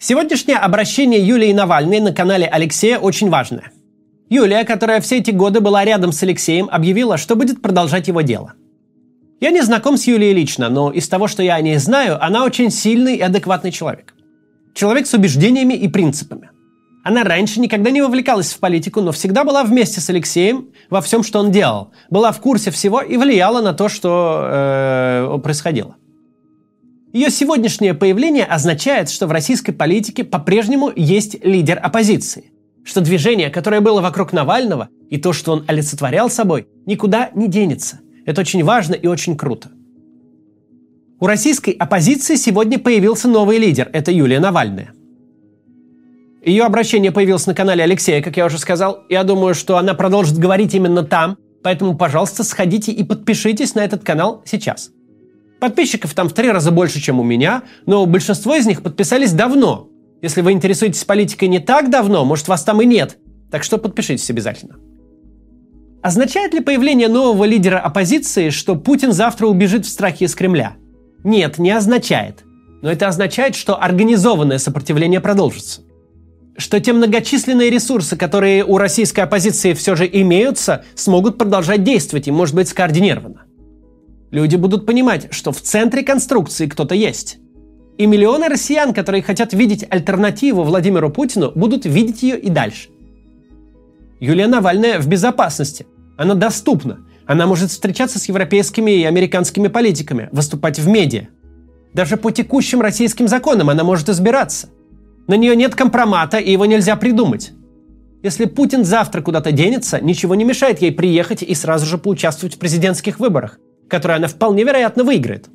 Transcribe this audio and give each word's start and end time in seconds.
Сегодняшнее 0.00 0.58
обращение 0.58 1.20
Юлии 1.20 1.52
Навальной 1.52 1.98
на 1.98 2.12
канале 2.12 2.46
Алексея 2.46 2.98
очень 2.98 3.30
важное. 3.30 3.72
Юлия, 4.30 4.62
которая 4.64 5.00
все 5.00 5.18
эти 5.18 5.32
годы 5.32 5.58
была 5.58 5.84
рядом 5.84 6.12
с 6.12 6.22
Алексеем, 6.22 6.68
объявила, 6.70 7.18
что 7.18 7.34
будет 7.34 7.60
продолжать 7.60 8.06
его 8.06 8.20
дело. 8.20 8.52
Я 9.40 9.50
не 9.50 9.60
знаком 9.60 9.96
с 9.96 10.06
Юлией 10.06 10.34
лично, 10.34 10.68
но 10.68 10.92
из 10.92 11.08
того, 11.08 11.26
что 11.26 11.42
я 11.42 11.56
о 11.56 11.60
ней 11.60 11.78
знаю, 11.78 12.24
она 12.24 12.44
очень 12.44 12.70
сильный 12.70 13.16
и 13.16 13.20
адекватный 13.20 13.72
человек. 13.72 14.14
Человек 14.72 15.08
с 15.08 15.14
убеждениями 15.14 15.74
и 15.74 15.88
принципами. 15.88 16.50
Она 17.02 17.24
раньше 17.24 17.58
никогда 17.58 17.90
не 17.90 18.00
вовлекалась 18.00 18.52
в 18.52 18.60
политику, 18.60 19.00
но 19.00 19.10
всегда 19.10 19.42
была 19.42 19.64
вместе 19.64 20.00
с 20.00 20.08
Алексеем 20.10 20.68
во 20.90 21.00
всем, 21.00 21.24
что 21.24 21.40
он 21.40 21.50
делал. 21.50 21.90
Была 22.08 22.30
в 22.30 22.40
курсе 22.40 22.70
всего 22.70 23.00
и 23.00 23.16
влияла 23.16 23.62
на 23.62 23.72
то, 23.72 23.88
что 23.88 24.42
э, 24.44 25.38
происходило. 25.42 25.96
Ее 27.12 27.30
сегодняшнее 27.30 27.94
появление 27.94 28.44
означает, 28.44 29.08
что 29.08 29.26
в 29.26 29.32
российской 29.32 29.72
политике 29.72 30.24
по-прежнему 30.24 30.92
есть 30.94 31.42
лидер 31.42 31.80
оппозиции. 31.82 32.52
Что 32.84 33.00
движение, 33.00 33.48
которое 33.48 33.80
было 33.80 34.02
вокруг 34.02 34.32
Навального, 34.32 34.88
и 35.08 35.16
то, 35.16 35.32
что 35.32 35.52
он 35.52 35.64
олицетворял 35.66 36.28
собой, 36.28 36.68
никуда 36.84 37.30
не 37.34 37.48
денется. 37.48 38.00
Это 38.26 38.42
очень 38.42 38.62
важно 38.62 38.94
и 38.94 39.06
очень 39.06 39.36
круто. 39.38 39.70
У 41.18 41.26
российской 41.26 41.70
оппозиции 41.70 42.36
сегодня 42.36 42.78
появился 42.78 43.26
новый 43.26 43.58
лидер– 43.58 43.88
это 43.92 44.12
Юлия 44.12 44.38
Навальная. 44.38 44.92
Ее 46.44 46.64
обращение 46.64 47.10
появилось 47.10 47.46
на 47.46 47.54
канале 47.54 47.82
Алексея, 47.84 48.22
как 48.22 48.36
я 48.36 48.46
уже 48.46 48.58
сказал. 48.58 49.04
Я 49.08 49.24
думаю, 49.24 49.54
что 49.54 49.78
она 49.78 49.94
продолжит 49.94 50.38
говорить 50.38 50.74
именно 50.74 51.02
там. 51.02 51.36
Поэтому, 51.62 51.96
пожалуйста, 51.96 52.44
сходите 52.44 52.92
и 52.92 53.02
подпишитесь 53.02 53.74
на 53.74 53.80
этот 53.80 54.04
канал 54.04 54.42
сейчас. 54.44 54.90
Подписчиков 55.60 56.14
там 56.14 56.28
в 56.28 56.32
три 56.32 56.50
раза 56.50 56.70
больше, 56.70 57.00
чем 57.00 57.18
у 57.18 57.24
меня, 57.24 57.62
но 57.86 58.06
большинство 58.06 58.54
из 58.54 58.66
них 58.66 58.82
подписались 58.82 59.32
давно. 59.32 59.88
Если 60.22 60.40
вы 60.40 60.52
интересуетесь 60.52 61.04
политикой 61.04 61.48
не 61.48 61.58
так 61.58 61.90
давно, 61.90 62.24
может, 62.24 62.48
вас 62.48 62.62
там 62.62 62.80
и 62.80 62.86
нет. 62.86 63.18
Так 63.50 63.62
что 63.62 63.78
подпишитесь 63.78 64.30
обязательно. 64.30 64.76
Означает 66.02 66.54
ли 66.54 66.60
появление 66.60 67.08
нового 67.08 67.44
лидера 67.44 67.78
оппозиции, 67.78 68.50
что 68.50 68.76
Путин 68.76 69.12
завтра 69.12 69.46
убежит 69.46 69.84
в 69.84 69.88
страхе 69.88 70.26
из 70.26 70.34
Кремля? 70.34 70.76
Нет, 71.24 71.58
не 71.58 71.70
означает. 71.70 72.44
Но 72.82 72.90
это 72.90 73.08
означает, 73.08 73.56
что 73.56 73.82
организованное 73.82 74.58
сопротивление 74.58 75.20
продолжится 75.20 75.82
что 76.58 76.80
те 76.80 76.92
многочисленные 76.92 77.70
ресурсы, 77.70 78.16
которые 78.16 78.64
у 78.64 78.78
российской 78.78 79.20
оппозиции 79.20 79.72
все 79.74 79.94
же 79.94 80.10
имеются, 80.12 80.84
смогут 80.96 81.38
продолжать 81.38 81.84
действовать 81.84 82.26
и, 82.26 82.32
может 82.32 82.54
быть, 82.54 82.68
скоординированно. 82.68 83.44
Люди 84.30 84.56
будут 84.56 84.84
понимать, 84.84 85.28
что 85.30 85.52
в 85.52 85.60
центре 85.60 86.02
конструкции 86.02 86.66
кто-то 86.66 86.94
есть. 86.94 87.38
И 87.96 88.06
миллионы 88.06 88.48
россиян, 88.48 88.92
которые 88.92 89.22
хотят 89.22 89.52
видеть 89.54 89.86
альтернативу 89.88 90.62
Владимиру 90.62 91.10
Путину, 91.10 91.50
будут 91.54 91.86
видеть 91.86 92.22
ее 92.22 92.38
и 92.38 92.50
дальше. 92.50 92.90
Юлия 94.20 94.46
Навальная 94.46 95.00
в 95.00 95.08
безопасности. 95.08 95.86
Она 96.16 96.34
доступна. 96.34 97.00
Она 97.26 97.46
может 97.46 97.70
встречаться 97.70 98.18
с 98.18 98.26
европейскими 98.28 98.90
и 98.90 99.04
американскими 99.04 99.68
политиками, 99.68 100.28
выступать 100.32 100.78
в 100.78 100.88
медиа. 100.88 101.28
Даже 101.94 102.16
по 102.16 102.30
текущим 102.30 102.80
российским 102.80 103.28
законам 103.28 103.70
она 103.70 103.84
может 103.84 104.08
избираться. 104.08 104.68
На 105.26 105.34
нее 105.34 105.56
нет 105.56 105.74
компромата, 105.74 106.38
и 106.38 106.52
его 106.52 106.66
нельзя 106.66 106.96
придумать. 106.96 107.52
Если 108.22 108.46
Путин 108.46 108.84
завтра 108.84 109.22
куда-то 109.22 109.52
денется, 109.52 110.00
ничего 110.00 110.34
не 110.34 110.44
мешает 110.44 110.82
ей 110.82 110.92
приехать 110.92 111.42
и 111.42 111.54
сразу 111.54 111.86
же 111.86 111.98
поучаствовать 111.98 112.56
в 112.56 112.58
президентских 112.58 113.20
выборах, 113.20 113.58
которые 113.88 114.16
она 114.16 114.28
вполне 114.28 114.64
вероятно 114.64 115.04
выиграет. 115.04 115.48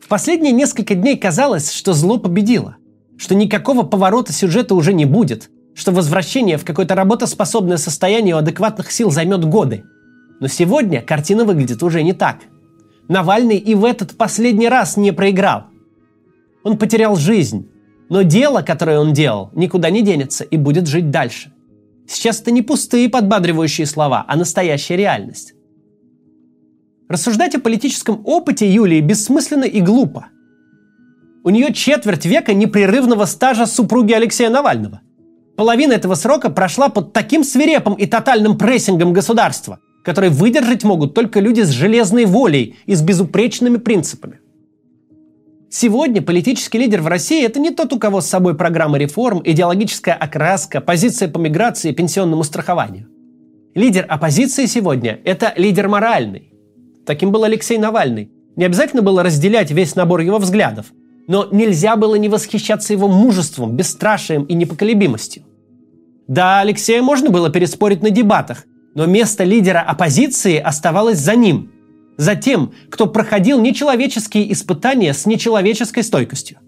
В 0.00 0.08
последние 0.08 0.52
несколько 0.52 0.94
дней 0.94 1.16
казалось, 1.16 1.72
что 1.72 1.92
зло 1.92 2.18
победило, 2.18 2.76
что 3.16 3.34
никакого 3.34 3.84
поворота 3.84 4.32
сюжета 4.32 4.74
уже 4.74 4.92
не 4.92 5.04
будет, 5.04 5.50
что 5.74 5.92
возвращение 5.92 6.58
в 6.58 6.64
какое-то 6.64 6.94
работоспособное 6.94 7.78
состояние 7.78 8.34
у 8.34 8.38
адекватных 8.38 8.92
сил 8.92 9.10
займет 9.10 9.44
годы. 9.44 9.84
Но 10.40 10.46
сегодня 10.46 11.00
картина 11.00 11.44
выглядит 11.44 11.82
уже 11.82 12.02
не 12.02 12.12
так. 12.12 12.38
Навальный 13.08 13.56
и 13.56 13.74
в 13.74 13.84
этот 13.84 14.16
последний 14.16 14.68
раз 14.68 14.96
не 14.96 15.12
проиграл. 15.12 15.64
Он 16.62 16.78
потерял 16.78 17.16
жизнь, 17.16 17.68
но 18.08 18.22
дело, 18.22 18.62
которое 18.62 18.98
он 18.98 19.12
делал, 19.12 19.50
никуда 19.54 19.90
не 19.90 20.02
денется 20.02 20.44
и 20.44 20.56
будет 20.56 20.86
жить 20.86 21.10
дальше. 21.10 21.52
Сейчас 22.06 22.40
это 22.40 22.50
не 22.50 22.62
пустые 22.62 23.08
подбадривающие 23.08 23.86
слова, 23.86 24.24
а 24.28 24.36
настоящая 24.36 24.96
реальность. 24.96 25.54
Рассуждать 27.08 27.54
о 27.54 27.60
политическом 27.60 28.22
опыте 28.24 28.66
Юлии 28.66 29.00
бессмысленно 29.00 29.64
и 29.64 29.82
глупо. 29.82 30.28
У 31.44 31.50
нее 31.50 31.74
четверть 31.74 32.24
века 32.24 32.54
непрерывного 32.54 33.26
стажа 33.26 33.66
супруги 33.66 34.14
Алексея 34.14 34.48
Навального. 34.48 35.02
Половина 35.54 35.92
этого 35.92 36.14
срока 36.14 36.48
прошла 36.48 36.88
под 36.88 37.12
таким 37.12 37.44
свирепым 37.44 37.94
и 37.94 38.06
тотальным 38.06 38.56
прессингом 38.56 39.12
государства, 39.12 39.80
который 40.02 40.30
выдержать 40.30 40.82
могут 40.82 41.12
только 41.12 41.40
люди 41.40 41.60
с 41.60 41.68
железной 41.68 42.24
волей 42.24 42.76
и 42.86 42.94
с 42.94 43.02
безупречными 43.02 43.76
принципами. 43.76 44.40
Сегодня 45.68 46.22
политический 46.22 46.78
лидер 46.78 47.02
в 47.02 47.06
России– 47.06 47.44
это 47.46 47.60
не 47.60 47.70
тот, 47.70 47.92
у 47.92 47.98
кого 47.98 48.22
с 48.22 48.26
собой 48.26 48.56
программа 48.56 48.96
реформ, 48.96 49.42
идеологическая 49.44 50.14
окраска, 50.14 50.80
позиция 50.80 51.28
по 51.28 51.36
миграции 51.36 51.90
и 51.90 51.94
пенсионному 51.94 52.44
страхованию. 52.44 53.08
Лидер 53.74 54.06
оппозиции 54.08 54.64
сегодня– 54.64 55.20
это 55.24 55.52
лидер 55.56 55.88
моральный. 55.88 56.53
Таким 57.06 57.32
был 57.32 57.44
Алексей 57.44 57.78
Навальный. 57.78 58.30
Не 58.56 58.64
обязательно 58.64 59.02
было 59.02 59.22
разделять 59.22 59.70
весь 59.70 59.96
набор 59.96 60.20
его 60.20 60.38
взглядов, 60.38 60.86
но 61.26 61.48
нельзя 61.50 61.96
было 61.96 62.14
не 62.14 62.28
восхищаться 62.28 62.92
его 62.92 63.08
мужеством, 63.08 63.76
бесстрашием 63.76 64.44
и 64.44 64.54
непоколебимостью. 64.54 65.44
Да, 66.28 66.60
Алексея 66.60 67.02
можно 67.02 67.30
было 67.30 67.50
переспорить 67.50 68.02
на 68.02 68.10
дебатах, 68.10 68.64
но 68.94 69.06
место 69.06 69.44
лидера 69.44 69.80
оппозиции 69.80 70.56
оставалось 70.58 71.18
за 71.18 71.34
ним– 71.34 71.70
за 72.16 72.36
тем, 72.36 72.72
кто 72.90 73.06
проходил 73.06 73.60
нечеловеческие 73.60 74.52
испытания 74.52 75.12
с 75.12 75.26
нечеловеческой 75.26 76.02
стойкостью. 76.02 76.58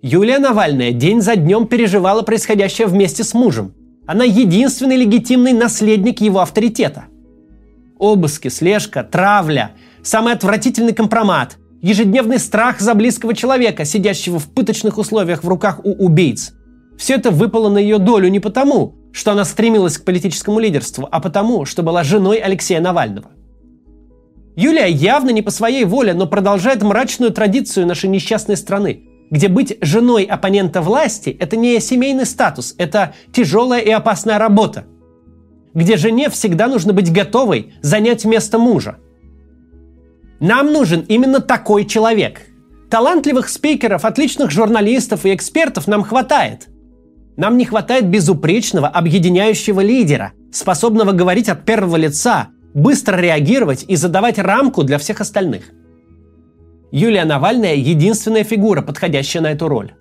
Юлия 0.00 0.38
Навальная 0.38 0.92
день 0.92 1.20
за 1.20 1.34
днем 1.36 1.66
переживала 1.66 2.22
происходящее 2.22 2.86
вместе 2.86 3.24
с 3.24 3.34
мужем. 3.34 3.74
Она 4.06 4.24
единственный 4.24 4.96
легитимный 4.96 5.52
наследник 5.52 6.20
его 6.20 6.40
авторитета. 6.40 7.06
Обыски, 7.98 8.48
слежка, 8.48 9.02
травля, 9.02 9.72
самый 10.02 10.32
отвратительный 10.32 10.92
компромат, 10.92 11.56
ежедневный 11.82 12.38
страх 12.38 12.80
за 12.80 12.94
близкого 12.94 13.34
человека, 13.34 13.84
сидящего 13.84 14.38
в 14.38 14.48
пыточных 14.48 14.98
условиях 14.98 15.44
в 15.44 15.48
руках 15.48 15.80
у 15.84 15.92
убийц. 15.92 16.52
Все 16.96 17.14
это 17.14 17.30
выпало 17.30 17.68
на 17.68 17.78
ее 17.78 17.98
долю 17.98 18.28
не 18.28 18.40
потому, 18.40 18.94
что 19.12 19.32
она 19.32 19.44
стремилась 19.44 19.98
к 19.98 20.04
политическому 20.04 20.58
лидерству, 20.58 21.08
а 21.10 21.20
потому, 21.20 21.64
что 21.64 21.82
была 21.82 22.04
женой 22.04 22.38
Алексея 22.38 22.80
Навального. 22.80 23.30
Юлия 24.56 24.88
явно 24.88 25.30
не 25.30 25.42
по 25.42 25.50
своей 25.50 25.84
воле, 25.84 26.14
но 26.14 26.26
продолжает 26.26 26.82
мрачную 26.82 27.32
традицию 27.32 27.86
нашей 27.86 28.10
несчастной 28.10 28.56
страны, 28.56 29.04
где 29.30 29.46
быть 29.46 29.76
женой 29.80 30.24
оппонента 30.24 30.82
власти– 30.82 31.30
это 31.40 31.56
не 31.56 31.78
семейный 31.80 32.26
статус, 32.26 32.74
это 32.78 33.14
тяжелая 33.32 33.80
и 33.80 33.90
опасная 33.90 34.38
работа, 34.38 34.84
где 35.74 35.96
жене 35.96 36.30
всегда 36.30 36.66
нужно 36.66 36.92
быть 36.92 37.12
готовой 37.12 37.74
занять 37.82 38.24
место 38.24 38.58
мужа. 38.58 38.98
Нам 40.40 40.72
нужен 40.72 41.00
именно 41.08 41.40
такой 41.40 41.84
человек. 41.84 42.42
Талантливых 42.90 43.48
спикеров, 43.48 44.04
отличных 44.04 44.50
журналистов 44.50 45.26
и 45.26 45.34
экспертов 45.34 45.88
нам 45.88 46.02
хватает. 46.02 46.68
Нам 47.36 47.56
не 47.56 47.64
хватает 47.64 48.08
безупречного, 48.08 48.88
объединяющего 48.88 49.80
лидера, 49.80 50.32
способного 50.52 51.12
говорить 51.12 51.48
от 51.48 51.64
первого 51.64 51.96
лица, 51.96 52.48
быстро 52.74 53.16
реагировать 53.16 53.84
и 53.86 53.96
задавать 53.96 54.38
рамку 54.38 54.84
для 54.84 54.98
всех 54.98 55.20
остальных. 55.20 55.64
Юлия 56.90 57.24
Навальная– 57.24 57.74
единственная 57.76 58.44
фигура, 58.44 58.80
подходящая 58.80 59.42
на 59.42 59.52
эту 59.52 59.68
роль. 59.68 59.92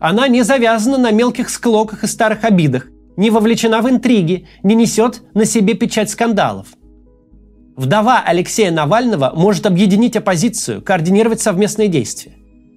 Она 0.00 0.28
не 0.28 0.42
завязана 0.42 0.98
на 0.98 1.10
мелких 1.10 1.48
склоках 1.48 2.04
и 2.04 2.06
старых 2.06 2.44
обидах, 2.44 2.88
не 3.20 3.28
вовлечена 3.28 3.82
в 3.82 3.90
интриги, 3.90 4.46
не 4.62 4.74
несет 4.74 5.22
на 5.34 5.44
себе 5.44 5.74
печать 5.74 6.08
скандалов. 6.08 6.68
Вдова 7.76 8.22
Алексея 8.24 8.70
Навального 8.70 9.32
может 9.36 9.66
объединить 9.66 10.16
оппозицию, 10.16 10.80
координировать 10.80 11.42
совместные 11.42 11.88
действия. 11.88 12.32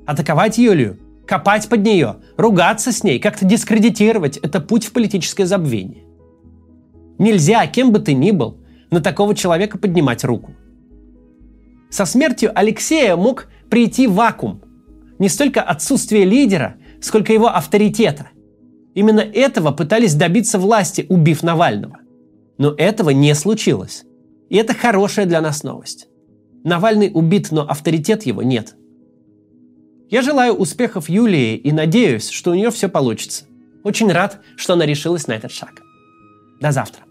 Атаковать 0.06 0.58
Юлию, 0.58 1.00
копать 1.26 1.70
под 1.70 1.86
нее, 1.86 2.18
ругаться 2.36 2.92
с 2.92 3.06
ней, 3.06 3.20
как-то 3.20 3.46
дискредитировать– 3.46 4.36
это 4.44 4.60
путь 4.60 4.84
в 4.84 4.92
политическое 4.92 5.46
забвение. 5.46 6.04
Нельзя, 7.18 7.66
кем 7.68 7.94
бы 7.94 8.00
ты 8.00 8.14
ни 8.14 8.32
был, 8.32 8.58
на 8.92 9.00
такого 9.00 9.36
человека 9.36 9.78
поднимать 9.78 10.26
руку. 10.26 10.52
Со 11.90 12.04
смертью 12.04 12.52
Алексея 12.54 13.16
мог 13.16 13.48
прийти 13.70 14.08
вакуум. 14.08 14.62
Не 15.20 15.30
столько 15.30 15.62
отсутствие 15.62 16.26
лидера, 16.26 16.76
сколько 17.00 17.32
его 17.32 17.48
авторитета. 17.48 18.28
Именно 18.94 19.22
этого 19.22 19.72
пытались 19.72 20.14
добиться 20.14 20.60
власти, 20.60 21.06
убив 21.10 21.44
Навального. 21.44 22.00
Но 22.58 22.74
этого 22.78 23.10
не 23.10 23.34
случилось. 23.34 24.04
И 24.50 24.58
это 24.58 24.74
хорошая 24.74 25.26
для 25.26 25.42
нас 25.42 25.64
новость. 25.64 26.08
Навальный 26.64 27.12
убит, 27.14 27.50
но 27.52 27.68
авторитет 27.68 28.24
его 28.24 28.44
нет. 28.44 28.76
Я 30.10 30.22
желаю 30.22 30.54
успехов 30.54 31.10
Юлии 31.10 31.56
и 31.56 31.72
надеюсь, 31.72 32.30
что 32.30 32.52
у 32.52 32.54
нее 32.54 32.70
все 32.70 32.88
получится. 32.88 33.46
Очень 33.84 34.12
рад, 34.12 34.42
что 34.56 34.74
она 34.74 34.86
решилась 34.86 35.28
на 35.28 35.34
этот 35.34 35.52
шаг. 35.52 35.82
До 36.62 36.72
завтра. 36.72 37.04